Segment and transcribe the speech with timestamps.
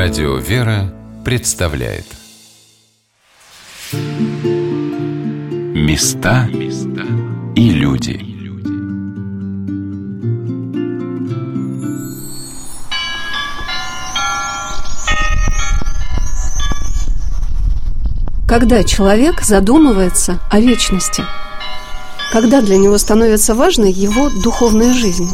[0.00, 2.04] Радио «Вера» представляет
[5.74, 6.48] Места
[7.56, 8.20] и люди
[18.46, 21.24] Когда человек задумывается о вечности?
[22.30, 25.28] Когда для него становится важной его духовная жизнь?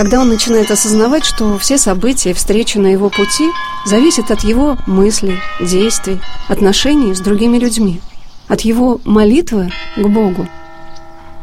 [0.00, 3.50] Когда он начинает осознавать, что все события и встречи на его пути
[3.84, 8.00] зависят от его мыслей, действий, отношений с другими людьми,
[8.48, 10.48] от его молитвы к Богу.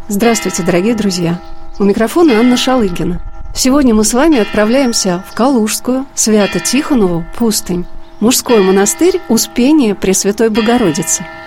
[0.08, 1.40] Здравствуйте, дорогие друзья!
[1.78, 3.22] У микрофона Анна Шалыгина.
[3.54, 7.86] Сегодня мы с вами отправляемся в Калужскую, Свято-Тихонову, пустынь,
[8.20, 11.24] мужской монастырь Успения Пресвятой Богородицы–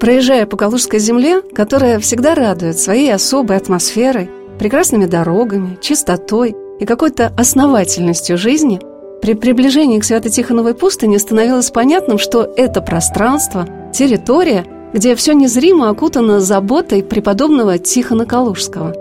[0.00, 7.30] Проезжая по Калужской земле, которая всегда радует своей особой атмосферой, прекрасными дорогами, чистотой и какой-то
[7.36, 8.80] основательностью жизни,
[9.20, 16.40] при приближении к Свято-Тихоновой пустыне становилось понятным, что это пространство, территория, где все незримо окутано
[16.40, 18.94] заботой преподобного Тихона Калужского.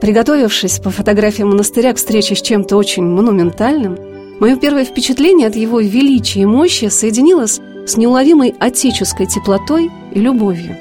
[0.00, 3.96] Приготовившись по фотографии монастыря к встрече с чем-то очень монументальным,
[4.40, 10.76] мое первое впечатление от его величия и мощи соединилось с неуловимой отеческой теплотой и любовью.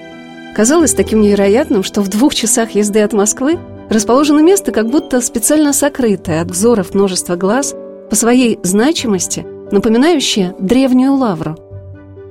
[0.56, 5.74] Казалось таким невероятным, что в двух часах езды от Москвы расположено место, как будто специально
[5.74, 7.76] сокрытое от взоров множества глаз,
[8.10, 11.58] по своей значимости напоминающее древнюю лавру.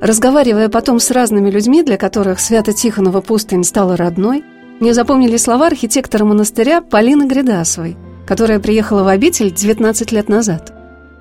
[0.01, 4.45] Разговаривая потом с разными людьми, для которых Свято-Тихонова пустынь стала родной,
[4.81, 10.73] мне запомнили слова архитектора монастыря Полины Гридасовой, которая приехала в обитель 19 лет назад–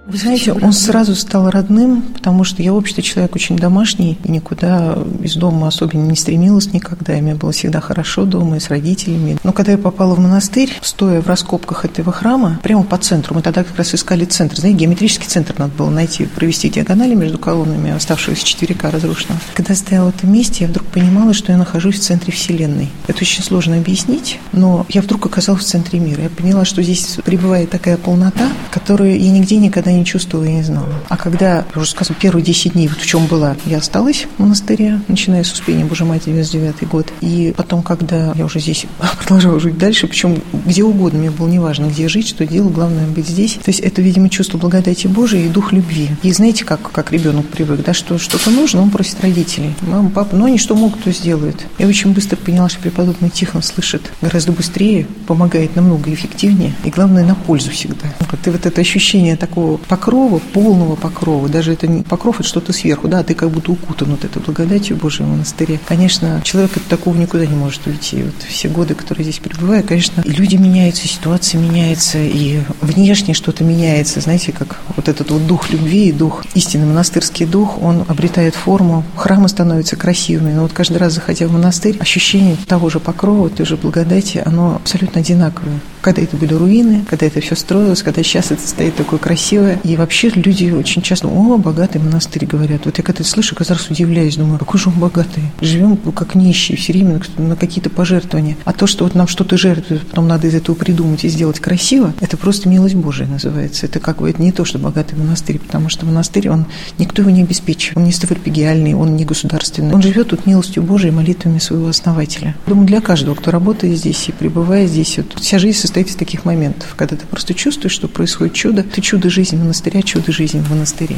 [0.05, 4.31] вы знаете, он сразу стал родным, потому что я, в общем-то, человек очень домашний, и
[4.31, 8.69] никуда из дома особенно не стремилась никогда, и мне было всегда хорошо дома и с
[8.69, 9.37] родителями.
[9.43, 13.41] Но когда я попала в монастырь, стоя в раскопках этого храма, прямо по центру, мы
[13.41, 17.91] тогда как раз искали центр, знаете, геометрический центр надо было найти, провести диагонали между колоннами
[17.91, 19.39] оставшегося 4К разрушенного.
[19.53, 22.89] Когда стояла в этом месте, я вдруг понимала, что я нахожусь в центре Вселенной.
[23.07, 26.23] Это очень сложно объяснить, но я вдруг оказалась в центре мира.
[26.23, 30.63] Я поняла, что здесь пребывает такая полнота, которую я нигде никогда не чувствовала и не
[30.63, 30.87] знала.
[31.09, 34.41] А когда, я уже сказала, первые 10 дней, вот в чем была, я осталась в
[34.41, 37.07] монастыре, начиная с Успения Божьей Матери, 99 год.
[37.21, 38.85] И потом, когда я уже здесь
[39.19, 43.27] продолжала жить дальше, причем где угодно, мне было неважно, где жить, что делать, главное быть
[43.27, 43.53] здесь.
[43.53, 46.09] То есть это, видимо, чувство благодати Божией и дух любви.
[46.23, 49.73] И знаете, как, как ребенок привык, да, что что-то нужно, он просит родителей.
[49.81, 51.65] Мама, папа, ну они что могут, то сделают.
[51.77, 57.25] Я очень быстро поняла, что преподобный Тихон слышит гораздо быстрее, помогает намного эффективнее и, главное,
[57.25, 58.13] на пользу всегда.
[58.19, 62.73] Вот, и вот это ощущение такого покрова, полного покрова, даже это не покров, это что-то
[62.73, 65.79] сверху, да, ты как будто укутан вот этой благодатью Божьей в монастыре.
[65.87, 68.23] Конечно, человек от такого никуда не может уйти.
[68.23, 74.21] Вот все годы, которые здесь пребываю, конечно, люди меняются, ситуация меняется, и внешне что-то меняется.
[74.21, 79.03] Знаете, как вот этот вот дух любви и дух, истинный монастырский дух, он обретает форму,
[79.15, 80.53] храмы становятся красивыми.
[80.53, 84.75] Но вот каждый раз, заходя в монастырь, ощущение того же покрова, той же благодати, оно
[84.75, 85.79] абсолютно одинаковое.
[86.03, 89.95] Когда это были руины, когда это все строилось, когда сейчас это стоит такое красивое, и
[89.95, 92.81] вообще люди очень часто, о, богатый монастырь, говорят.
[92.83, 95.43] Вот я когда это слышу, каждый раз удивляюсь, думаю, какой же он богатый.
[95.61, 98.57] Живем как нищие, все время на какие-то пожертвования.
[98.65, 102.13] А то, что вот нам что-то жертвуют, потом надо из этого придумать и сделать красиво,
[102.19, 103.85] это просто милость Божия называется.
[103.85, 106.65] Это как бы это не то, что богатый монастырь, потому что монастырь, он
[106.97, 107.95] никто его не обеспечивает.
[107.95, 109.95] Он не ставропигиальный, он не государственный.
[109.95, 112.55] Он живет тут милостью Божией, молитвами своего основателя.
[112.67, 116.43] Думаю, для каждого, кто работает здесь и пребывает здесь, вот вся жизнь состоит из таких
[116.43, 118.81] моментов, когда ты просто чувствуешь, что происходит чудо.
[118.81, 121.15] Ты чудо жизни монастыря, чудо жизни в монастыре.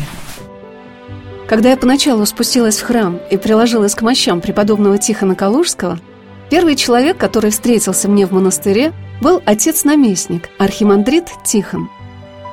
[1.47, 5.97] Когда я поначалу спустилась в храм и приложилась к мощам преподобного Тихона Калужского,
[6.49, 8.91] первый человек, который встретился мне в монастыре,
[9.21, 11.89] был отец-наместник, архимандрит Тихон.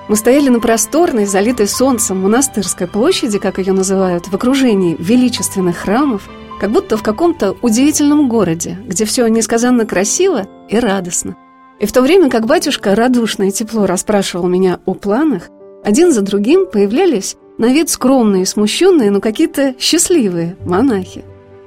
[0.09, 6.29] Мы стояли на просторной, залитой солнцем монастырской площади, как ее называют, в окружении величественных храмов,
[6.61, 11.35] как будто в каком-то удивительном городе, где все несказанно красиво и радостно.
[11.81, 15.49] И в то время как батюшка радушно и тепло расспрашивал меня о планах,
[15.85, 21.25] один за другим появлялись на вид скромные, смущенные, но какие-то счастливые монахи.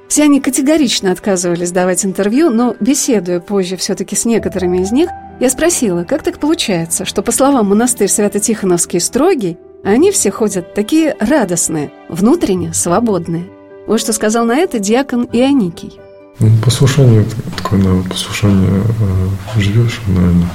[0.08, 5.10] Все они категорично отказывались давать интервью, но, беседуя позже все-таки с некоторыми из них,
[5.40, 11.16] я спросила, как так получается, что, по словам монастырь Свято-Тихоновский строгий, они все ходят такие
[11.20, 13.46] радостные, внутренне свободные.
[13.88, 16.00] Вот что сказал на это диакон Ионикий.
[16.40, 17.26] Ну, послушание,
[17.58, 20.50] такое, да, послушание э, живешь, наверное,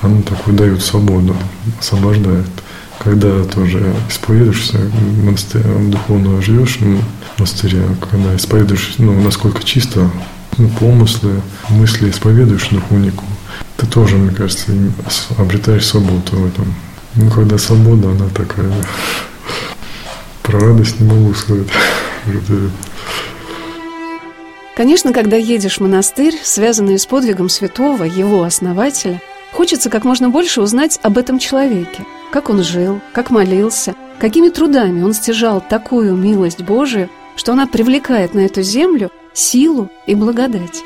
[0.00, 1.36] оно такое дает свободу,
[1.78, 2.46] освобождает
[3.02, 4.78] когда тоже исповедуешься,
[5.90, 10.08] духовно живешь в монастыре, когда исповедуешь, ну, насколько чисто
[10.56, 13.24] ну, помыслы, мысли исповедуешь духовнику,
[13.76, 14.72] ты тоже, мне кажется,
[15.36, 16.74] обретаешь свободу в этом.
[17.16, 18.72] Ну, когда свобода, она такая,
[20.42, 21.68] про радость не могу сказать.
[24.74, 29.20] Конечно, когда едешь в монастырь, связанный с подвигом святого, его основателя,
[29.52, 32.06] хочется как можно больше узнать об этом человеке.
[32.30, 38.32] Как он жил, как молился, какими трудами он стяжал такую милость Божию, что она привлекает
[38.32, 40.82] на эту землю силу и благодать.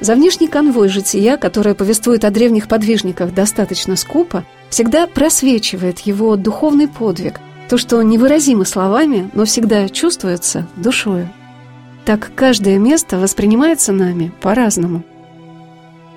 [0.00, 6.88] За внешний конвой жития, которое повествует о древних подвижниках достаточно скупо, всегда просвечивает его духовный
[6.88, 11.30] подвиг, то, что невыразимо словами, но всегда чувствуется душою.
[12.04, 15.02] Так каждое место воспринимается нами по-разному.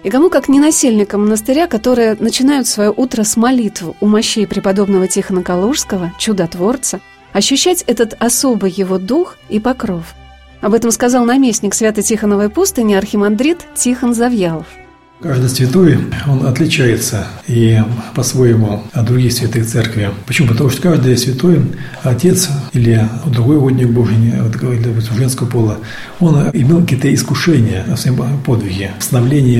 [0.03, 5.07] И кому как не насельникам монастыря, которые начинают свое утро с молитвы у мощей преподобного
[5.07, 6.99] Тихона Калужского, чудотворца,
[7.33, 10.13] ощущать этот особый его дух и покров.
[10.61, 14.67] Об этом сказал наместник Свято-Тихоновой пустыни архимандрит Тихон Завьялов–
[15.19, 15.97] Каждый святой,
[16.27, 17.81] он отличается и
[18.13, 20.11] по-своему от других святых церкви.
[20.27, 20.49] Почему?
[20.49, 21.59] Потому что каждый святой,
[22.03, 25.77] отец или другой угодник Божий, или женского пола,
[26.19, 29.03] он имел какие-то искушения в своем подвиге, в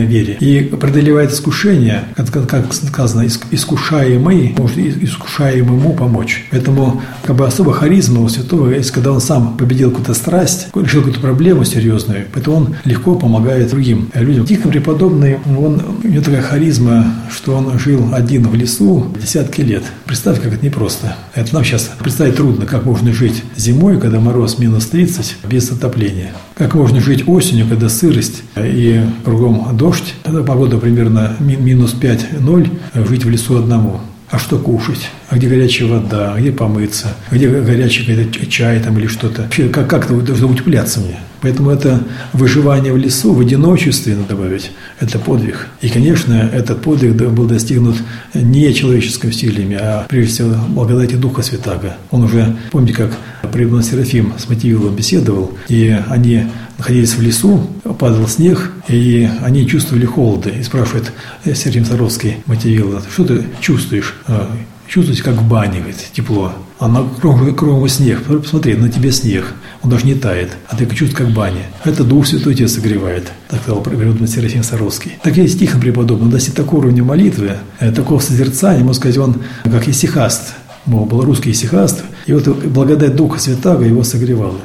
[0.06, 0.38] вере.
[0.40, 6.46] И преодолевает искушения, как сказано, искушаемый, может искушаемому помочь.
[6.52, 11.02] Поэтому как бы особо харизма у святого есть, когда он сам победил какую-то страсть, решил
[11.02, 14.46] какую-то проблему серьезную, поэтому он легко помогает другим людям.
[14.46, 19.84] Тихо преподобный он, у него такая харизма, что он жил один в лесу десятки лет.
[20.06, 21.16] Представь, как это непросто.
[21.34, 26.32] Это нам сейчас представить трудно, как можно жить зимой, когда мороз минус 30, без отопления.
[26.56, 33.26] Как можно жить осенью, когда сырость и кругом дождь, когда погода примерно минус 5-0, жить
[33.26, 34.02] в лесу одному.
[34.30, 35.10] А что кушать?
[35.30, 36.34] А где горячая вода?
[36.34, 37.14] А где помыться?
[37.30, 39.44] А где горячий чай там или что-то?
[39.44, 41.18] Вообще, как, как это должно утепляться мне?
[41.40, 42.04] Поэтому это
[42.34, 45.68] выживание в лесу, в одиночестве, надо добавить, это подвиг.
[45.82, 47.96] И, конечно, этот подвиг был достигнут
[48.34, 51.96] не человеческими усилиями, а прежде всего благодати Духа Святаго.
[52.12, 53.18] Он уже, помните, как
[53.52, 56.48] преподобный Серафим с Мативилом беседовал, и они
[56.78, 57.68] находились в лесу,
[58.00, 60.54] падал снег, и они чувствовали холоды.
[60.60, 61.12] И спрашивает
[61.46, 64.14] Серафим Саровский Мативила, что ты чувствуешь?
[64.28, 64.50] А,
[64.88, 66.54] чувствуете, как в бане, говорит, тепло.
[66.80, 68.24] А на кругом снег.
[68.24, 69.54] Посмотри, на тебе снег.
[69.82, 71.64] Он даже не тает, а ты чувствуешь, как в бане.
[71.84, 75.14] Это Дух Святой тебя согревает, так сказал преподобный Серафим Саровский.
[75.24, 79.88] Так и стихом преподобный, достиг такого уровня молитвы, э, такого созерцания, можно сказать, он как
[79.88, 80.54] исихаст,
[80.86, 84.60] мол, был русский исихаст, и вот благодать Духа Святаго его согревала.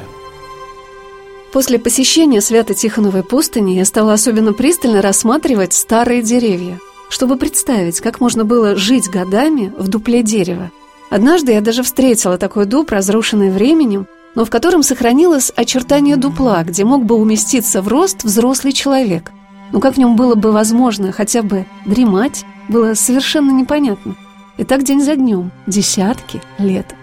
[1.53, 6.79] После посещения Свято-Тихоновой пустыни я стала особенно пристально рассматривать старые деревья,
[7.09, 10.71] чтобы представить, как можно было жить годами в дупле дерева.
[11.11, 16.85] Однажды я даже встретила такой дуб, разрушенный временем, но в котором сохранилось очертание дупла, где
[16.85, 19.31] мог бы уместиться в рост взрослый человек.
[19.71, 24.15] Но как в нем было бы возможно хотя бы дремать, было совершенно непонятно.
[24.57, 26.95] И так день за днем, десятки лет.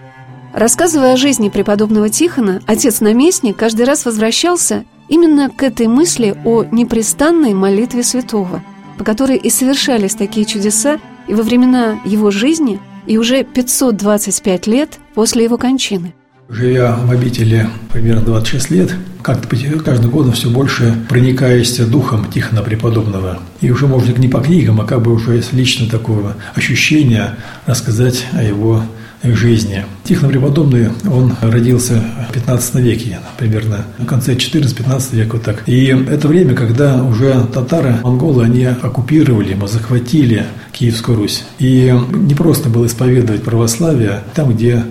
[0.53, 7.53] Рассказывая о жизни преподобного Тихона, отец-наместник каждый раз возвращался именно к этой мысли о непрестанной
[7.53, 8.61] молитве святого,
[8.97, 10.99] по которой и совершались такие чудеса
[11.29, 16.13] и во времена его жизни, и уже 525 лет после его кончины.
[16.49, 19.47] Живя в обители примерно 26 лет, как-то
[19.85, 23.39] каждым годом все больше проникаясь духом Тихона Преподобного.
[23.61, 28.43] И уже, может, не по книгам, а как бы уже лично такого ощущения рассказать о
[28.43, 28.83] его
[29.23, 29.85] жизни.
[30.03, 35.63] Тихон Преподобный, он родился в 15 веке, примерно в конце 14-15 века вот так.
[35.67, 40.45] И это время, когда уже татары, монголы, они оккупировали, захватили
[40.81, 41.43] Киевскую Русь.
[41.59, 44.83] И не просто было исповедовать православие там, где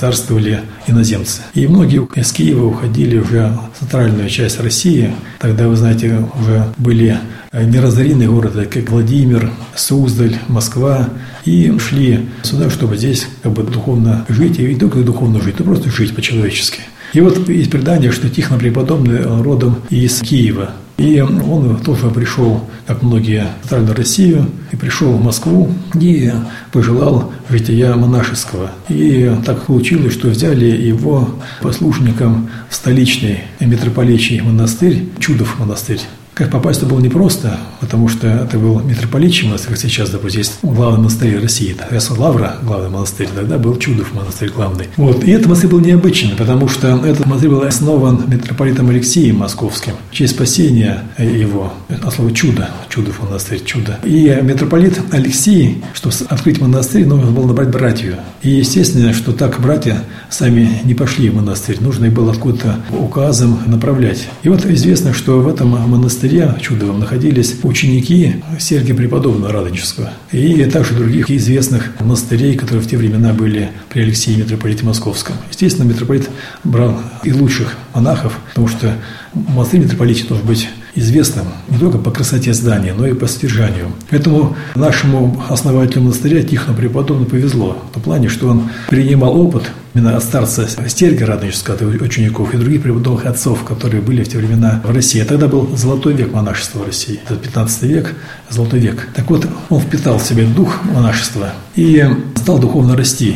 [0.00, 1.42] царствовали иноземцы.
[1.52, 5.12] И многие из Киева уходили уже в центральную часть России.
[5.38, 7.18] Тогда, вы знаете, уже были
[7.52, 11.10] неразоренные города, как Владимир, Суздаль, Москва,
[11.44, 15.66] и шли сюда, чтобы здесь как бы духовно жить, и не только духовно жить, но
[15.66, 16.80] просто жить по-человечески.
[17.12, 20.70] И вот есть предание, что Тихон Преподобный родом из Киева.
[20.96, 26.32] И он тоже пришел, как многие, в Центральную Россию, и пришел в Москву и
[26.72, 28.70] пожелал жития монашеского.
[28.88, 31.30] И так получилось, что взяли его
[31.62, 36.00] послушником в столичный митрополичий монастырь, Чудов монастырь.
[36.34, 40.54] Как попасть туда было непросто, потому что это был митрополитчий монастырь, как сейчас, допустим, есть
[40.62, 41.76] главный монастырь России.
[41.90, 44.86] Раз Лавра, главный монастырь, тогда был Чудов монастырь главный.
[44.96, 45.22] Вот.
[45.22, 50.14] И этот монастырь был необычный, потому что этот монастырь был основан митрополитом Алексеем Московским в
[50.14, 54.00] честь спасения его, от слова чудо, Чудов монастырь, чудо.
[54.02, 58.16] И митрополит Алексей, чтобы открыть монастырь, нужно было набрать братью.
[58.42, 63.60] И естественно, что так братья сами не пошли в монастырь, нужно их было откуда-то указом
[63.66, 64.26] направлять.
[64.42, 70.64] И вот известно, что в этом монастыре монастыре Чудовом находились ученики Сергия Преподобного Радонежского и
[70.64, 75.36] также других известных монастырей, которые в те времена были при Алексее митрополите Московском.
[75.50, 76.30] Естественно, митрополит
[76.64, 78.96] брал и лучших монахов, потому что
[79.34, 83.92] монастырь митрополите должен быть известным не только по красоте здания, но и по содержанию.
[84.10, 90.16] Поэтому нашему основателю монастыря Тихону Преподобному повезло в том плане, что он принимал опыт именно
[90.16, 94.92] от старца Стергия Радонежского, учеников и других преподобных отцов, которые были в те времена в
[94.92, 95.20] России.
[95.20, 97.20] А тогда был золотой век монашества в России.
[97.24, 98.14] Это 15 век,
[98.50, 99.08] золотой век.
[99.14, 102.04] Так вот, он впитал в себя дух монашества и
[102.44, 103.34] стал духовно расти.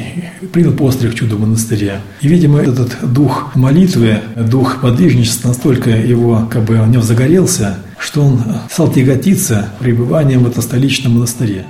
[0.52, 2.02] Принял постриг чудо в монастыре.
[2.20, 8.20] И, видимо, этот дух молитвы, дух подвижничества настолько его, как бы, в нем загорелся, что
[8.20, 11.64] он стал тяготиться пребыванием в этом столичном монастыре.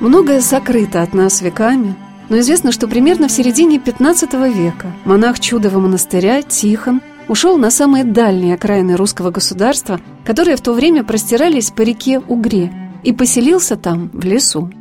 [0.00, 1.96] Многое сокрыто от нас веками–
[2.28, 8.02] но известно, что примерно в середине 15 века монах Чудова монастыря Тихон ушел на самые
[8.02, 12.72] дальние окраины русского государства, которые в то время простирались по реке Угре,
[13.04, 14.72] и поселился там, в лесу.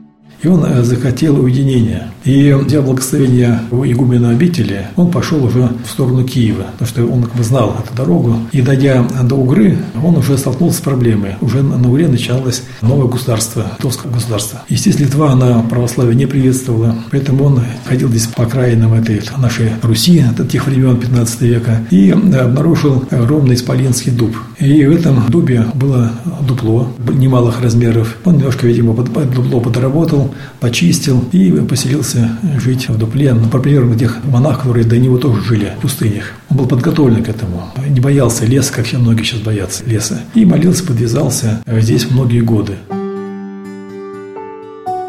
[0.45, 2.11] И он э, захотел уединения.
[2.23, 7.23] И, взяв благословение у игумена обители, он пошел уже в сторону Киева, потому что он
[7.23, 8.37] как бы знал эту дорогу.
[8.51, 11.31] И, дойдя до Угры, он уже столкнулся с проблемой.
[11.41, 14.61] Уже на Угре началось новое государство, литовское государство.
[14.69, 20.19] Естественно, Литва, она православие не приветствовала, поэтому он ходил здесь по окраинам этой нашей Руси,
[20.19, 24.35] от тех времен 15 века, и обнаружил огромный исполинский дуб.
[24.59, 26.11] И в этом дубе было
[26.47, 28.17] дупло немалых размеров.
[28.25, 33.93] Он немножко, видимо, под дупло подработал, почистил и поселился жить в дупле, ну, по примеру,
[33.95, 36.31] тех монах, которые до него тоже жили в пустынях.
[36.49, 40.45] Он был подготовлен к этому, не боялся леса, как все многие сейчас боятся леса, и
[40.45, 42.75] молился, подвязался здесь многие годы.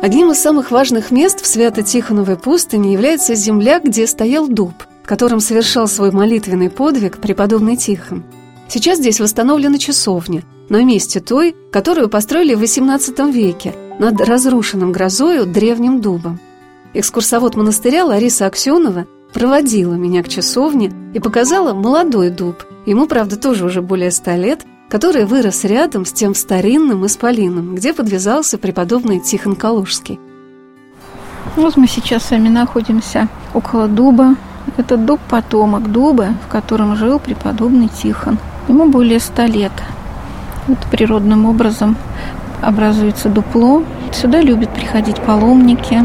[0.02, 5.40] Одним из самых важных мест в Свято-Тихоновой пустыне является земля, где стоял дуб, в котором
[5.40, 8.22] совершал свой молитвенный подвиг преподобный Тихон.
[8.68, 15.46] Сейчас здесь восстановлена часовня, на месте той, которую построили в XVIII веке– над разрушенным грозою
[15.46, 16.38] древним дубом.
[16.94, 23.64] Экскурсовод монастыря Лариса Аксенова проводила меня к часовне и показала молодой дуб, ему, правда, тоже
[23.64, 29.56] уже более ста лет, который вырос рядом с тем старинным исполином, где подвязался преподобный Тихон
[29.56, 30.20] Калужский.
[31.56, 34.36] Вот мы сейчас с вами находимся около дуба.
[34.76, 38.38] Это дуб потомок дуба, в котором жил преподобный Тихон.
[38.68, 39.72] Ему более ста лет.
[40.66, 41.96] Вот природным образом
[42.62, 43.82] образуется дупло.
[44.12, 46.04] Сюда любят приходить паломники.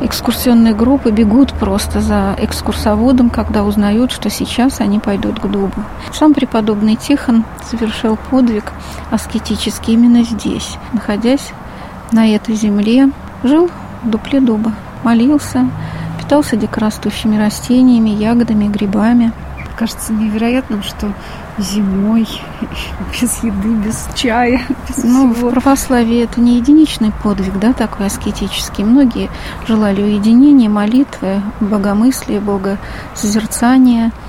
[0.00, 5.82] Экскурсионные группы бегут просто за экскурсоводом, когда узнают, что сейчас они пойдут к дубу.
[6.12, 8.72] Сам преподобный Тихон совершил подвиг
[9.10, 11.52] аскетический именно здесь, находясь
[12.12, 13.10] на этой земле,
[13.42, 13.70] жил
[14.02, 14.72] в дупле дуба,
[15.04, 15.66] молился,
[16.20, 19.32] питался дикорастущими растениями, ягодами, грибами.
[19.76, 21.12] Кажется невероятным, что
[21.58, 22.28] зимой,
[23.20, 25.48] без еды, без чая, без Ну, всего.
[25.48, 28.84] в православии это не единичный подвиг, да, такой аскетический.
[28.84, 29.30] Многие
[29.66, 34.12] желали уединения, молитвы, богомыслия, богосозерцания–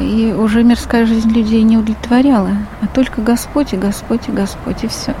[0.00, 2.50] и уже мирская жизнь людей не удовлетворяла,
[2.82, 5.14] а только Господь и Господь и Господь, и все.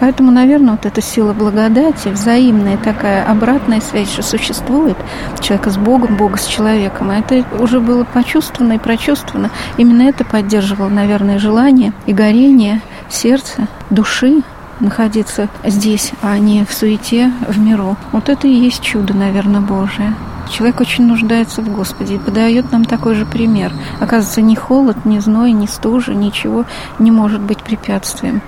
[0.00, 4.96] Поэтому, наверное, вот эта сила благодати, взаимная такая обратная связь, что существует
[5.40, 9.50] человека с Богом, Бога с человеком, а это уже было почувствовано и прочувствовано.
[9.76, 14.42] Именно это поддерживало, наверное, желание и горение сердца, души
[14.80, 17.96] находиться здесь, а не в суете, в миру.
[18.12, 20.14] Вот это и есть чудо, наверное, Божие.
[20.50, 23.72] Человек очень нуждается в Господе и подает нам такой же пример.
[24.00, 26.64] Оказывается, ни холод, ни зной, ни стужа, ничего
[26.98, 28.42] не может быть препятствием.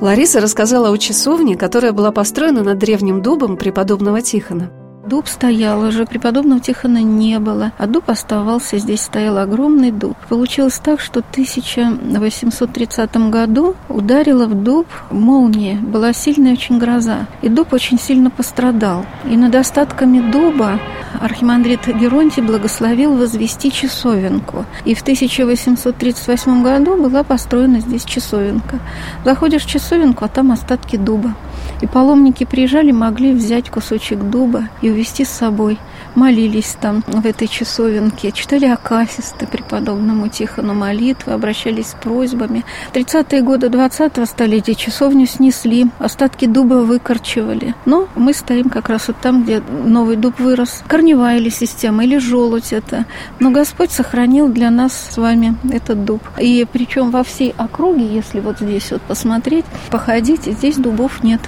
[0.00, 4.70] Лариса рассказала о часовне, которая была построена над древним дубом преподобного Тихона.
[5.08, 10.18] Дуб стоял, уже преподобного Тихона не было, а дуб оставался, здесь стоял огромный дуб.
[10.28, 17.48] Получилось так, что в 1830 году ударила в дуб молния, была сильная очень гроза, и
[17.48, 19.06] дуб очень сильно пострадал.
[19.24, 20.78] И над остатками дуба
[21.18, 24.66] архимандрит Геронтий благословил возвести часовенку.
[24.84, 28.78] И в 1838 году была построена здесь часовенка.
[29.24, 31.34] Заходишь в часовенку, а там остатки дуба.
[31.80, 35.78] И паломники приезжали, могли взять кусочек дуба и увезти с собой.
[36.14, 42.64] Молились там в этой часовенке, читали акафисты преподобному Тихону молитвы, обращались с просьбами.
[42.90, 47.74] В 30-е годы 20-го столетия часовню снесли, остатки дуба выкорчевали.
[47.84, 50.82] Но мы стоим как раз вот там, где новый дуб вырос.
[50.88, 53.04] Корневая или система, или желудь это.
[53.38, 56.22] Но Господь сохранил для нас с вами этот дуб.
[56.40, 61.40] И причем во всей округе, если вот здесь вот посмотреть, походить, здесь дубов нет.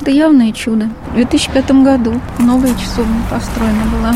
[0.00, 0.88] Это явное чудо.
[1.10, 4.14] В 2005 году новая часовня построена была.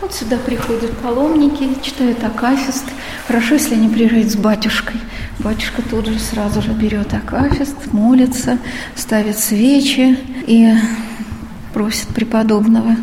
[0.00, 2.84] Вот сюда приходят паломники, читают акафист.
[3.26, 5.00] Хорошо, если они приезжают с батюшкой.
[5.40, 8.58] Батюшка тут же сразу же берет акафист, молится,
[8.96, 10.72] ставит свечи и
[11.74, 12.96] просит преподобного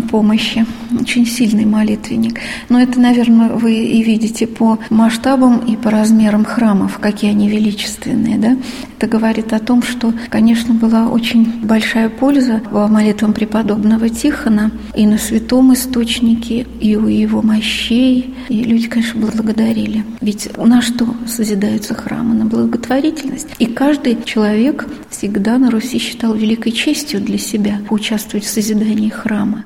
[0.00, 0.64] помощи.
[0.98, 2.40] Очень сильный молитвенник.
[2.68, 8.38] Но это, наверное, вы и видите по масштабам и по размерам храмов, какие они величественные.
[8.38, 8.56] Да?
[8.98, 15.06] Это говорит о том, что, конечно, была очень большая польза во молитвам преподобного Тихона и
[15.06, 18.34] на святом источнике, и у его мощей.
[18.48, 20.04] И люди, конечно, благодарили.
[20.20, 22.34] Ведь на что созидаются храмы?
[22.34, 23.48] На благотворительность.
[23.58, 29.64] И каждый человек всегда на Руси считал великой честью для себя поучаствовать в созидании храма.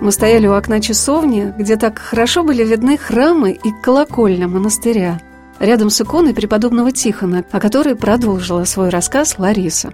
[0.00, 5.20] Мы стояли у окна часовни, где так хорошо были видны храмы и колокольня монастыря,
[5.58, 9.92] рядом с иконой преподобного Тихона, о которой продолжила свой рассказ Лариса.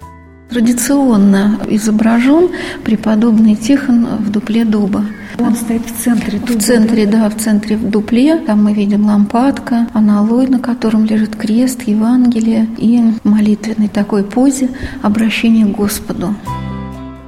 [0.50, 2.50] Традиционно изображен
[2.84, 5.06] преподобный Тихон в дупле дуба.
[5.38, 6.58] Он стоит в центре дуба.
[6.58, 8.36] В центре, да, в центре в дупле.
[8.38, 14.68] Там мы видим лампадка, аналой, на котором лежит крест, Евангелие и молитвенной такой позе
[15.02, 16.34] обращение к Господу.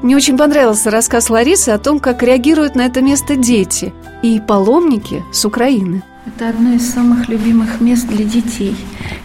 [0.07, 5.25] Мне очень понравился рассказ Ларисы о том, как реагируют на это место дети и паломники
[5.33, 6.05] с Украины.
[6.27, 8.75] Это одно из самых любимых мест для детей.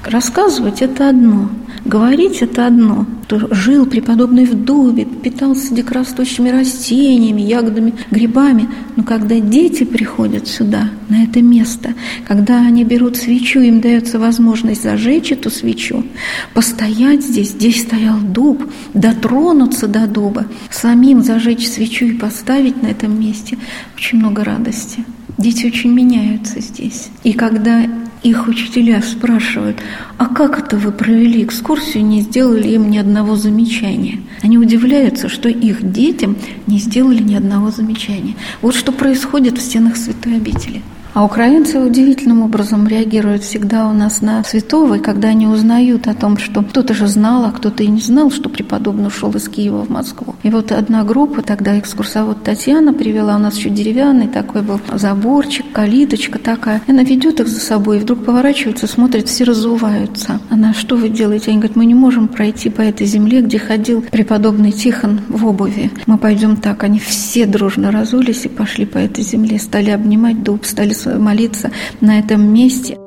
[0.06, 1.50] Рассказывать– это одно,
[1.84, 3.08] говорить– это одно.
[3.28, 8.70] То жил преподобный в дубе, питался дикорастущими растениями, ягодами, грибами.
[8.96, 11.96] Но когда дети приходят сюда, на это место,
[12.28, 16.06] когда они берут свечу, им дается возможность зажечь эту свечу,
[16.54, 23.20] постоять здесь, здесь стоял дуб, дотронуться до дуба, самим зажечь свечу и поставить на этом
[23.20, 23.58] месте,
[23.96, 25.04] очень много радости.
[25.42, 27.10] Дети очень меняются здесь.
[27.24, 27.88] И когда
[28.22, 29.78] их учителя спрашивают,
[30.20, 34.20] а как это вы провели экскурсию, не сделали им ни одного замечания?
[34.44, 38.36] Они удивляются, что их детям не сделали ни одного замечания.
[38.62, 40.84] Вот что происходит в стенах святой обители.
[41.14, 46.14] А украинцы удивительным образом реагируют всегда у нас на святого, и когда они узнают о
[46.14, 49.84] том, что кто-то же знал, а кто-то и не знал, что преподобный ушел из Киева
[49.84, 50.36] в Москву.
[50.44, 55.66] И вот одна группа, тогда экскурсовод Татьяна привела, у нас еще деревянный такой был заборчик,
[55.74, 56.82] калиточка такая.
[56.88, 60.40] И она ведет их за собой, и вдруг поворачивается, смотрит, все разуваются.
[60.50, 61.52] Она, что вы делаете?
[61.52, 65.92] Они говорят, мы не можем пройти по этой земле, где ходил преподобный Тихон в обуви.
[66.06, 66.84] Мы пойдем так.
[66.84, 72.20] Они все дружно разулись и пошли по этой земле, стали обнимать дуб, стали молиться на
[72.20, 72.98] этом месте.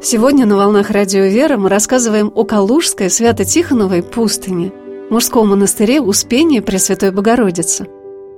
[0.00, 4.72] Сегодня на «Волнах Радио Вера» мы рассказываем о Калужской Свято-Тихоновой пустыне,
[5.10, 7.88] мужском монастыре Успения Пресвятой Богородицы.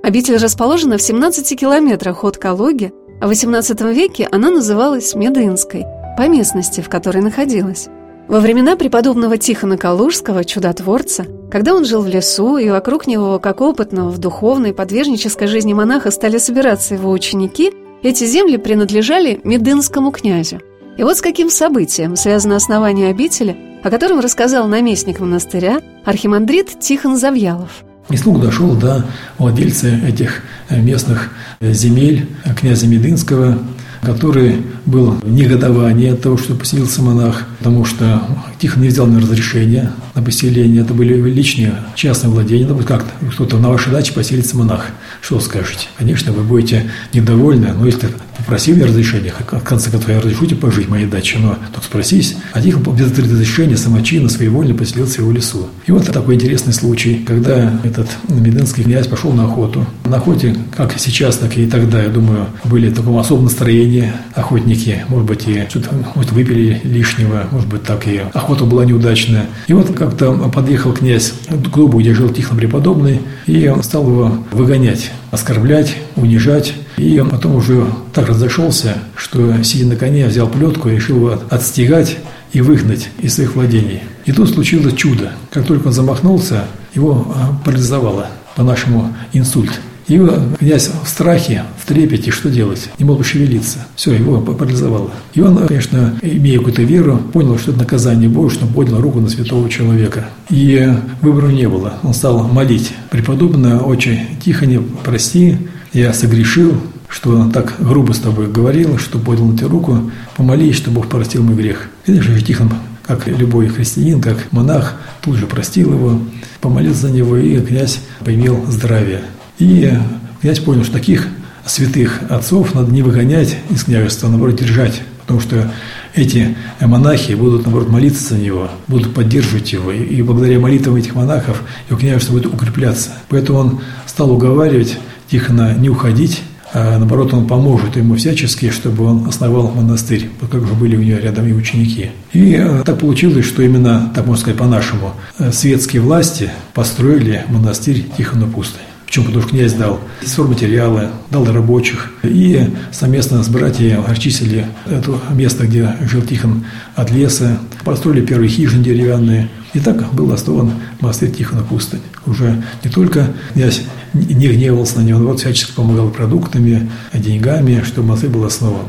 [0.01, 5.85] Обитель расположена в 17 километрах от Калуги, а в XVIII веке она называлась Медынской,
[6.17, 7.87] по местности, в которой находилась.
[8.27, 13.59] Во времена преподобного Тихона Калужского, чудотворца, когда он жил в лесу, и вокруг него, как
[13.59, 20.61] опытного в духовной, подвижнической жизни монаха, стали собираться его ученики, эти земли принадлежали Медынскому князю.
[20.97, 27.17] И вот с каким событием связано основание обители, о котором рассказал наместник монастыря архимандрит Тихон
[27.17, 27.83] Завьялов.
[28.09, 29.05] И слух дошел до
[29.37, 33.59] владельца этих местных земель, князя Медынского,
[34.01, 38.23] который был в негодовании от того, что поселился монах, потому что
[38.59, 40.81] Тихон не взял на разрешение на поселение.
[40.81, 42.65] Это были личные частные владения.
[42.65, 44.87] Ну, как кто-то на вашей даче поселится монах.
[45.21, 45.87] Что скажете?
[45.97, 50.89] Конечно, вы будете недовольны, но если попросили разрешения, в конце концов, я разрешите пожить в
[50.89, 52.35] моей даче, но только спросись.
[52.53, 55.67] А Тихон без разрешения самочинно, своевольно поселился в его лесу.
[55.85, 59.85] И вот такой интересный случай, когда этот медынский князь пошел на охоту.
[60.05, 63.90] На охоте, как сейчас, так и тогда, я думаю, были в таком особом настроении
[64.35, 65.03] охотники.
[65.07, 69.45] Может быть, и что-то может, выпили лишнего, может быть, так и охота была неудачная.
[69.67, 74.37] И вот как-то подъехал князь к дубу, где жил Тихон преподобный, и он стал его
[74.51, 76.73] выгонять, оскорблять, унижать.
[76.97, 82.17] И потом уже так разошелся, что, сидя на коне, взял плетку и решил его отстегать
[82.53, 84.01] и выгнать из своих владений.
[84.25, 85.31] И тут случилось чудо.
[85.51, 89.71] Как только он замахнулся, его а, парализовало, по-нашему инсульт.
[90.11, 90.19] И
[90.59, 92.89] князь в страхе, в трепете, что делать?
[92.99, 93.87] Не мог пошевелиться.
[93.95, 95.11] Все, его парализовало.
[95.33, 99.21] И он, конечно, имея какую-то веру, понял, что это наказание Божье, что он поднял руку
[99.21, 100.25] на святого человека.
[100.49, 100.85] И
[101.21, 101.93] выбора не было.
[102.03, 102.91] Он стал молить.
[103.09, 105.57] Преподобно, очень тихо не прости,
[105.93, 106.75] я согрешил,
[107.07, 111.41] что так грубо с тобой говорил, что поднял на тебя руку, помолись, что Бог простил
[111.41, 111.87] мой грех.
[112.05, 112.69] Конечно же, Тихон,
[113.03, 116.19] как любой христианин, как монах, тут же простил его,
[116.59, 119.21] помолился за него, и князь поимел здравие.
[119.61, 119.93] И
[120.41, 121.27] князь понял, что таких
[121.67, 125.71] святых отцов надо не выгонять из княжества, а наоборот держать, потому что
[126.15, 129.91] эти монахи будут, наоборот, молиться за него, будут поддерживать его.
[129.91, 133.11] И благодаря молитвам этих монахов его княжество будет укрепляться.
[133.29, 134.97] Поэтому он стал уговаривать
[135.29, 136.41] Тихона не уходить,
[136.73, 141.01] а наоборот, он поможет ему всячески, чтобы он основал монастырь, вот как же были у
[141.01, 142.09] него рядом и ученики.
[142.33, 148.05] И э, так получилось, что именно, так можно сказать по-нашему, э, светские власти построили монастырь
[148.17, 148.81] Тихона Пустой.
[149.11, 149.25] Почему?
[149.25, 149.99] Потому что князь дал
[150.37, 152.13] материалы, дал рабочих.
[152.23, 157.59] И совместно с братьями очистили это место, где жил Тихон от леса.
[157.83, 159.49] Построили первые хижины деревянные.
[159.73, 160.71] И так был основан
[161.01, 161.99] монастырь Тихона Пустынь.
[162.25, 163.81] Уже не только князь
[164.13, 168.85] не гневался на него, но вот всячески помогал продуктами, деньгами, чтобы монастырь был основан.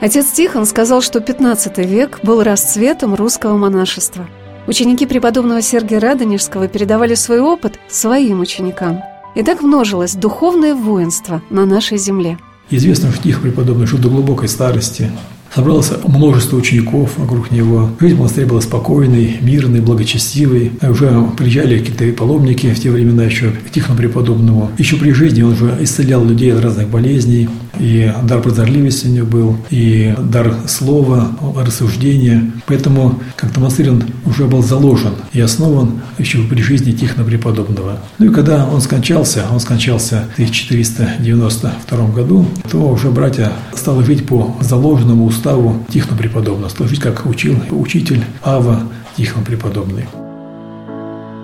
[0.00, 4.26] Отец Тихон сказал, что 15 век был расцветом русского монашества–
[4.66, 9.02] Ученики преподобного Сергия Радонежского передавали свой опыт своим ученикам.
[9.34, 12.38] И так множилось духовное воинство на нашей земле.
[12.70, 15.10] Известно, что их преподобный жил до глубокой старости,
[15.54, 17.90] Собралось множество учеников вокруг него.
[18.00, 20.72] Жизнь в монастыре была спокойной, мирной, благочестивой.
[20.82, 24.72] Уже приезжали какие-то паломники в те времена еще к Тихону преподобному.
[24.78, 27.48] Еще при жизни он уже исцелял людей от разных болезней.
[27.78, 32.50] И дар прозорливости у него был, и дар слова, рассуждения.
[32.66, 37.98] Поэтому как-то монастырь он уже был заложен и основан еще при жизни Тихона преподобного.
[38.18, 44.24] Ну и когда он скончался, он скончался в 1492 году, то уже братья стали жить
[44.24, 50.06] по заложенному уставу уставу Тихона Преподобного, служить как учил учитель Ава Тихон Преподобный.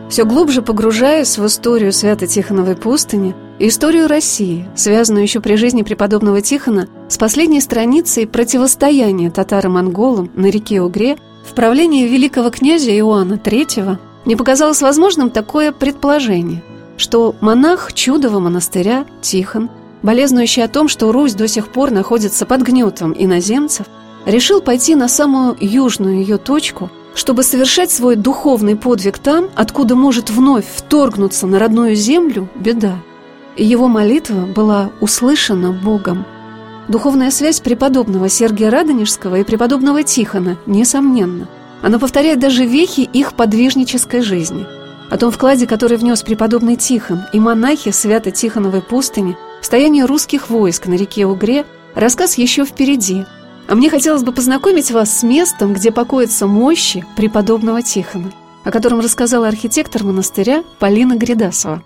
[0.09, 6.89] Все глубже погружаясь в историю Свято-Тихоновой пустыни историю России, связанную еще при жизни преподобного Тихона
[7.09, 14.37] с последней страницей противостояния татаро-монголам на реке Угре в правлении великого князя Иоанна III, мне
[14.37, 16.63] показалось возможным такое предположение,
[16.97, 19.69] что монах чудового монастыря Тихон–
[20.03, 23.87] болезнующий о том, что Русь до сих пор находится под гнетом иноземцев,
[24.27, 30.31] решил пойти на самую южную ее точку, чтобы совершать свой духовный подвиг там, откуда может
[30.31, 32.97] вновь вторгнуться на родную землю беда.
[33.57, 36.25] И его молитва была услышана Богом.
[36.89, 41.49] Духовная связь преподобного Сергия Радонежского и преподобного Тихона, несомненно.
[41.83, 44.67] Она повторяет даже вехи их подвижнической жизни.
[45.11, 50.95] О том вкладе, который внес преподобный Тихон и монахи Свято-Тихоновой пустыни– Стояние русских войск на
[50.95, 53.25] реке Угре рассказ еще впереди.
[53.69, 58.33] А мне хотелось бы познакомить вас с местом, где покоятся мощи преподобного Тихона,
[58.65, 61.83] о котором рассказала архитектор монастыря Полина Гридасова.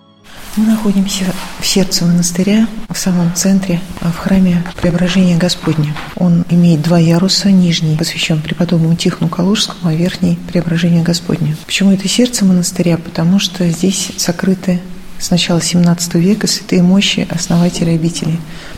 [0.57, 1.25] Мы находимся
[1.59, 5.93] в сердце монастыря, в самом центре, а в храме Преображения Господня.
[6.15, 7.51] Он имеет два яруса.
[7.51, 11.57] Нижний посвящен преподобному Тихону Калужскому, а верхний– Преображение Господня.
[11.65, 12.97] Почему это сердце монастыря?
[12.97, 14.79] Потому что здесь сокрыты
[15.25, 18.37] с начала XVII века святые мощи основателя обители,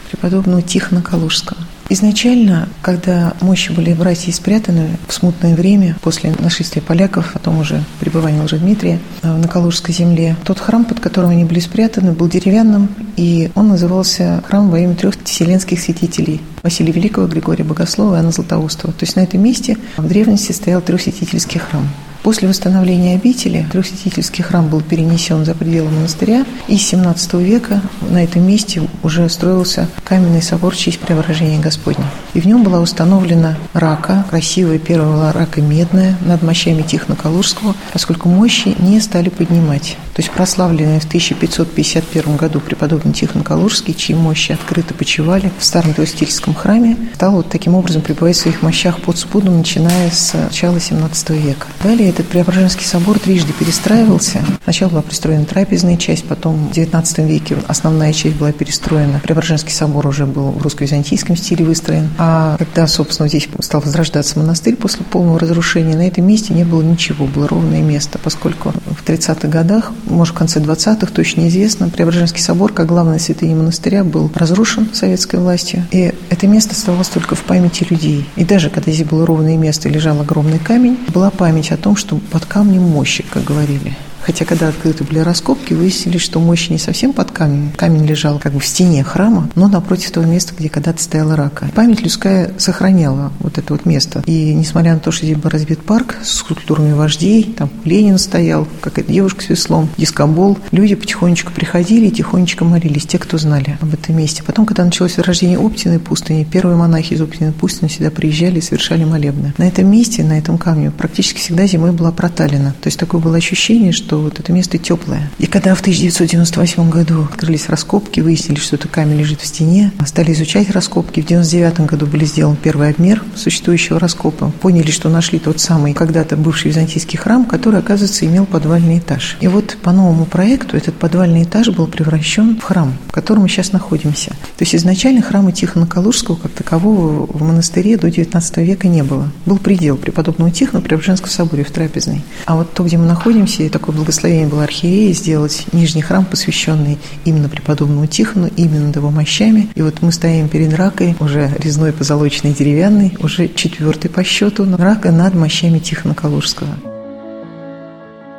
[0.09, 1.57] преподобного Тихона Калужского.
[1.89, 8.41] Изначально, когда мощи были России спрятаны в смутное время, после нашествия поляков, потом уже пребывания
[8.57, 13.51] Дмитрия э, на Калужской земле, тот храм, под которым они были спрятаны, был деревянным, и
[13.55, 18.93] он назывался храм во имя трех вселенских святителей– Василия Великого, Григория Богослова и Анна Златоустова.
[18.93, 21.89] То есть на этом месте в древности стоял трехсвятительский храм.
[22.23, 28.23] После восстановления обители трехсвятительский храм был перенесен за пределы монастыря, и с 17 века на
[28.23, 32.05] этом месте уже строился каменный собор в честь преображения Господня.
[32.33, 38.29] И в нем была установлена рака, красивая первая рака медная над мощами Тихона Калужского, поскольку
[38.29, 39.97] мощи не стали поднимать.
[40.17, 45.93] То есть прославленный в 1551 году преподобный Тихон Калужский, чьи мощи открыто почивали в старом
[45.93, 50.79] трехсвятительском храме, стал вот таким образом пребывать в своих мощах под спудом, начиная с начала
[50.79, 51.67] 17 века.
[51.83, 54.43] Далее этот Преображенский собор трижды перестраивался.
[54.63, 59.19] Сначала была пристроена трапезная часть, потом в XIX веке основная часть была перестроена.
[59.19, 62.09] Преображенский собор уже был в русско-византийском стиле выстроен.
[62.17, 66.81] А когда, собственно, здесь стал возрождаться монастырь после полного разрушения, на этом месте не было
[66.81, 72.41] ничего, было ровное место, поскольку в 30-х годах, может, в конце 20-х, точно неизвестно, Преображенский
[72.41, 75.85] собор, как главная святыня монастыря, был разрушен советской властью.
[75.91, 78.25] И это место оставалось только в памяти людей.
[78.35, 81.95] И даже когда здесь было ровное место и лежал огромный камень, была память о том,
[81.95, 83.95] что под камнем мощи, как говорили.
[84.27, 87.71] Хотя, когда открыты были раскопки, выяснили, что мощь не совсем под камнем.
[87.77, 91.69] Камень лежал как бы в стене храма, но напротив того места, где когда-то стояла рака.
[91.73, 94.21] Память людская сохраняла вот это вот место.
[94.25, 98.67] И несмотря на то, что здесь был разбит парк с скульптурами вождей, там Ленин стоял,
[98.81, 103.93] какая-то девушка с веслом, дискобол, люди потихонечку приходили и тихонечко молились, те, кто знали об
[103.93, 104.43] этом месте.
[104.45, 109.05] Потом, когда началось рождение Оптиной пустыни, первые монахи из Оптиной пустыни сюда приезжали и совершали
[109.05, 109.53] молебны.
[109.57, 112.75] На этом месте, на этом камне практически всегда зимой была проталина.
[112.81, 115.29] То есть такое было ощущение, что что вот это место теплое.
[115.37, 120.33] И когда в 1998 году открылись раскопки, выяснили, что это камень лежит в стене, стали
[120.33, 121.21] изучать раскопки.
[121.21, 124.51] В 1999 году были сделан первый обмер существующего раскопа.
[124.61, 129.37] Поняли, что нашли тот самый когда-то бывший византийский храм, который, оказывается, имел подвальный этаж.
[129.39, 133.49] И вот по новому проекту этот подвальный этаж был превращен в храм, в котором мы
[133.49, 134.29] сейчас находимся.
[134.29, 139.29] То есть изначально храма Тихона Калужского как такового в монастыре до 19 века не было.
[139.45, 142.23] Был предел преподобного Тихона при Преображенском соборе в Трапезной.
[142.45, 146.97] А вот то, где мы находимся, и такое благословение было архиереи сделать нижний храм, посвященный
[147.25, 149.67] именно преподобному Тихону, именно его мощами.
[149.75, 155.11] И вот мы стоим перед ракой, уже резной позолоченный деревянный, уже четвертый по счету, рака
[155.11, 156.69] над мощами Тихона Калужского.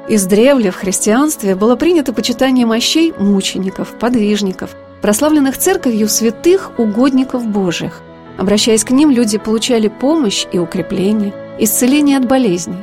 [0.09, 4.71] Издревле в христианстве было принято почитание мощей мучеников, подвижников,
[5.03, 8.01] прославленных церковью святых угодников Божьих.
[8.39, 12.79] Обращаясь к ним, люди получали помощь и укрепление– исцеление от болезней.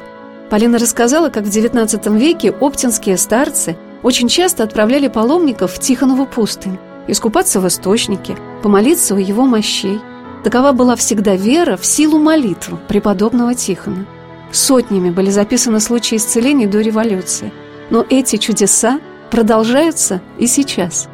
[0.56, 6.78] Полина рассказала, как в XIX веке оптинские старцы очень часто отправляли паломников в Тихонову пустынь,
[7.10, 10.00] искупаться в источнике, помолиться у его мощей.
[10.46, 14.06] Такова была всегда вера в силу молитвы преподобного Тихона.
[14.54, 17.52] Сотнями были записаны случаи исцелений до революции.
[17.90, 21.10] Но эти чудеса продолжаются и сейчас.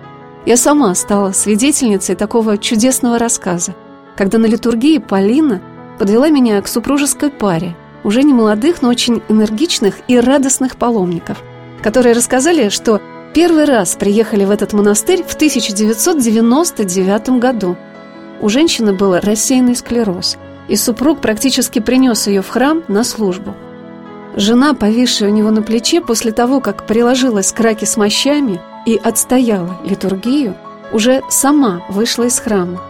[0.45, 3.73] Я сама стала свидетельницей такого чудесного рассказа,
[4.15, 5.63] когда на литургии Полина
[5.97, 11.43] подвела меня к супружеской паре, уже не молодых, но очень энергичных и радостных паломников,
[11.81, 13.01] которые рассказали, что
[13.33, 17.75] первый раз приехали в этот монастырь в 1999 году.
[18.41, 20.37] У женщины был рассеянный склероз,
[20.67, 23.55] и супруг практически принес ее в храм на службу.
[24.35, 28.99] Жена, повисшая у него на плече после того, как приложилась к раке с мощами и
[29.01, 30.55] отстояла литургию,
[30.93, 32.81] уже сама вышла из храма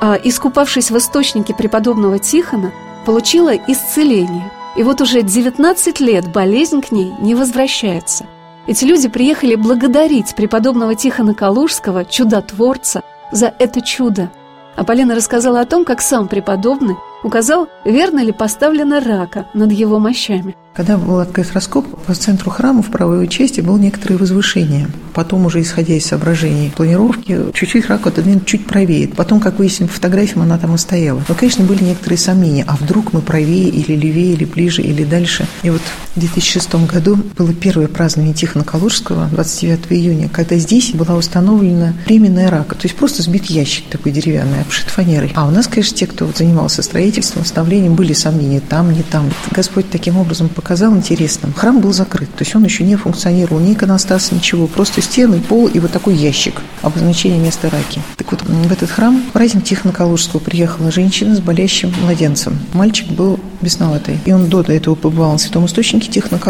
[0.00, 2.72] а, искупавшись в источнике преподобного Тихона,
[3.06, 4.50] получила исцеление.
[4.76, 8.26] И вот уже 19 лет болезнь к ней не возвращается.
[8.66, 14.30] Эти люди приехали благодарить преподобного Тихона Калужского, чудотворца, за это чудо.
[14.74, 19.98] А Полина рассказала о том, как сам преподобный указал, верно ли поставлена рака над его
[19.98, 24.88] мощами– когда был открыт раскоп, по центру храма в правой его части было некоторое возвышение.
[25.14, 29.08] Потом уже исходя из соображений планировки, чуть-чуть раку отодвинут чуть правее.
[29.08, 31.24] Потом, как выяснили по фотографиям, она там и стояла.
[31.26, 32.64] Но, конечно, были некоторые сомнения.
[32.66, 35.46] А вдруг мы правее или левее, или ближе, или дальше?
[35.62, 35.80] И вот
[36.14, 42.50] в 2006 году было первое празднование Тихона Калужского, 29 июня, когда здесь была установлена временная
[42.50, 42.74] рака.
[42.74, 45.32] То есть просто сбит ящик такой деревянный, обшит фанерой.
[45.34, 49.30] А у нас, конечно, те, кто вот занимался строительством, установлением, были сомнения там, не там.
[49.50, 51.52] Господь таким образом показал показал интересным.
[51.52, 55.68] Храм был закрыт, то есть он еще не функционировал, ни иконостас, ничего, просто стены, пол
[55.68, 58.02] и вот такой ящик, обозначение места раки.
[58.16, 59.92] Так вот, в этот храм в праздник Тихона
[60.40, 62.58] приехала женщина с болящим младенцем.
[62.72, 64.18] Мальчик был бесноватый.
[64.24, 66.40] И он до этого побывал на Святом Источнике Тихона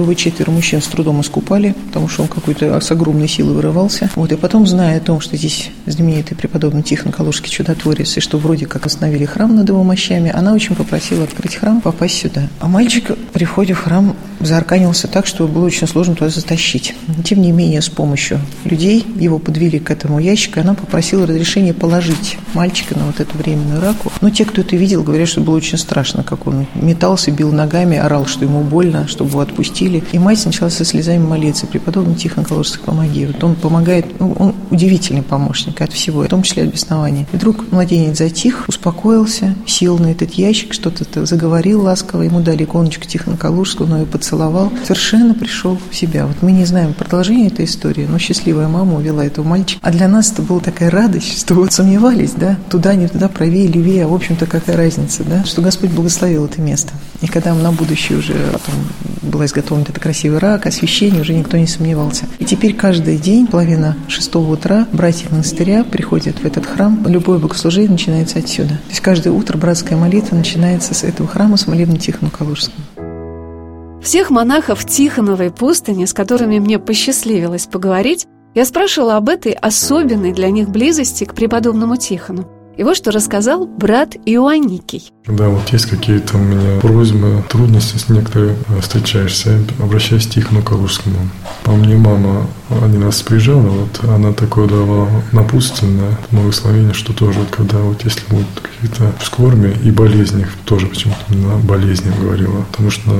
[0.00, 4.10] его четверо мужчин с трудом искупали, потому что он какой-то с огромной силой вырывался.
[4.16, 7.12] Вот, и потом, зная о том, что здесь знаменитый преподобный Тихон
[7.50, 11.80] чудотворец, и что вроде как остановили храм над его мощами, она очень попросила открыть храм,
[11.80, 12.48] попасть сюда.
[12.58, 16.94] А мальчик приходит входе в храм заарканился так, что было очень сложно туда затащить.
[17.24, 21.74] Тем не менее, с помощью людей его подвели к этому ящику, и она попросила разрешения
[21.74, 24.10] положить мальчика на вот эту временную раку.
[24.22, 27.98] Но те, кто это видел, говорят, что было очень страшно, как он метался, бил ногами,
[27.98, 30.02] орал, что ему больно, чтобы его отпустили.
[30.12, 33.26] И мать начала со слезами молиться, преподобный Тихон Калужский, помоги.
[33.26, 37.26] Вот он помогает, ну, он удивительный помощник от всего, в том числе от беснования.
[37.30, 43.04] И вдруг младенец затих, успокоился, сел на этот ящик, что-то заговорил ласково, ему дали иконочку
[43.04, 46.26] Тихона Калужского, но ее поцеловал, совершенно пришел в себя.
[46.26, 49.80] Вот мы не знаем продолжение этой истории, но счастливая мама увела этого мальчика.
[49.82, 53.66] А для нас это была такая радость, что вот сомневались, да, туда, не туда, правее,
[53.66, 56.92] левее, а в общем-то какая разница, да, что Господь благословил это место.
[57.22, 58.74] И когда на будущее уже потом
[59.22, 62.26] была изготовлена эта красивый рак, освещение, уже никто не сомневался.
[62.38, 67.02] И теперь каждый день, половина шестого утра, братья монастыря приходят в этот храм.
[67.06, 68.70] Любое богослужение начинается отсюда.
[68.70, 72.76] То есть каждое утро братская молитва начинается с этого храма, с молебна Тихона Калужского.
[74.02, 80.50] Всех монахов Тихоновой пустыни, с которыми мне посчастливилось поговорить, я спрашивала об этой особенной для
[80.50, 82.48] них близости к преподобному Тихону.
[82.80, 85.12] И вот что рассказал брат Иоанникий.
[85.26, 90.62] Да, вот есть какие-то у меня просьбы, трудности с некоторыми э, встречаешься, обращаюсь к Тихону
[90.62, 91.18] Калужскому.
[91.62, 92.46] По мне мама
[92.82, 98.22] один раз приезжала, вот она такое давала напутственное благословение, что тоже вот когда вот если
[98.30, 103.10] будут какие-то скорби и болезни, тоже почему-то на болезни говорила, потому что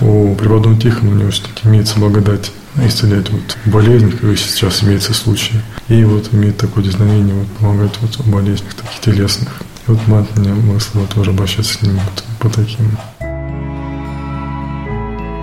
[0.00, 5.54] у преподобного Тихона у него все-таки имеется благодать исцелять вот болезнь, как сейчас имеется случай.
[5.88, 9.62] И вот имеет такое дизновение, вот помогает вот в болезнях таких телесных.
[9.86, 12.90] И вот мать мне мыслила тоже обращаться с ним вот по таким.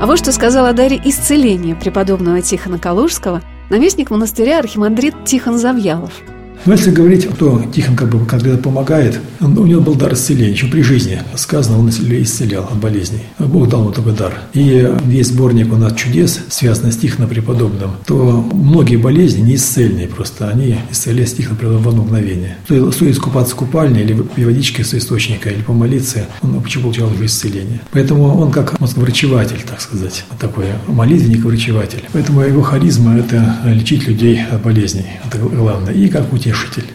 [0.01, 6.11] А вот что сказал о даре исцеления преподобного Тихона Калужского наместник монастыря архимандрит Тихон Завьялов–
[6.65, 10.51] но если говорить, то Тихон как бы когда помогает, он, у него был дар исцеления,
[10.51, 13.23] еще при жизни сказано, он исцелял от болезней.
[13.39, 14.33] Бог дал ему такой дар.
[14.53, 20.07] И весь сборник у нас чудес, связанный с Тихоном преподобным, то многие болезни не исцельные
[20.07, 22.57] просто, они исцеляли Тихона преподобным в одно мгновение.
[22.65, 27.25] Стоит искупаться в купальне или в водичке с источника, или помолиться, он почему получал уже
[27.25, 27.81] исцеление.
[27.91, 32.03] Поэтому он как он врачеватель, так сказать, такой молитвенник-врачеватель.
[32.13, 35.93] Поэтому его харизма– это лечить людей от болезней, это главное.
[35.93, 36.93] И как утешить утешитель.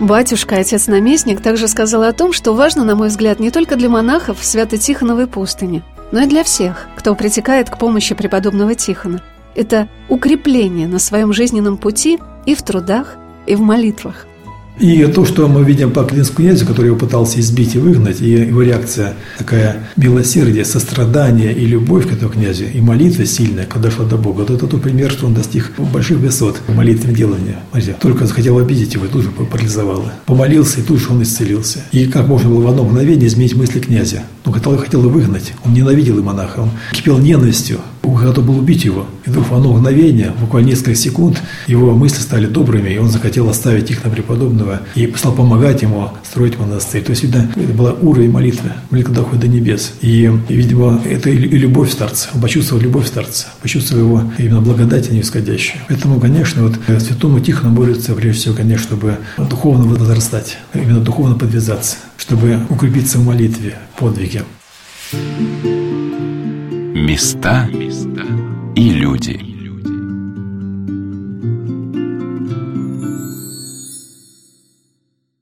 [0.00, 4.40] Батюшка, отец-наместник, также сказал о том, что важно, на мой взгляд, не только для монахов
[4.40, 9.22] в Свято-Тихоновой пустыне, но и для всех, кто притекает к помощи преподобного Тихона.
[9.54, 14.26] Это укрепление на своем жизненном пути и в трудах, и в молитвах.
[14.80, 18.30] И то, что мы видим по Клинскому князю, который его пытался избить и выгнать, и
[18.30, 24.06] его реакция такая милосердие, сострадание и любовь к этому князю, и молитва сильная, когда дошла
[24.06, 24.40] до Бога.
[24.40, 27.56] Вот это тот пример, что он достиг больших высот в молитвенном делании.
[28.00, 30.14] Только захотел обидеть его, и тут же парализовало.
[30.24, 31.80] Помолился, и тут же он исцелился.
[31.92, 34.22] И как можно было в одно мгновение изменить мысли князя?
[34.50, 35.52] Ну, хотел, хотел выгнать.
[35.64, 37.78] Он ненавидел и монаха, он кипел ненавистью
[38.24, 39.06] готов был убить его.
[39.26, 43.48] И вдруг в одно мгновение, буквально несколько секунд, его мысли стали добрыми, и он захотел
[43.48, 47.02] оставить их на преподобного и стал помогать ему строить монастырь.
[47.02, 49.92] То есть, видно, это была уровень молитвы, молитва доходит до небес.
[50.00, 52.28] И, и видимо, это и любовь старца.
[52.34, 55.20] Он почувствовал любовь старца, почувствовал его именно благодать, а не.
[55.88, 61.36] Поэтому, конечно, вот э, святому Тихону борется, прежде всего, конечно, чтобы духовно возрастать, именно духовно
[61.36, 64.39] подвязаться, чтобы укрепиться в молитве, подвиге.
[66.94, 67.68] Места
[68.76, 69.49] и люди.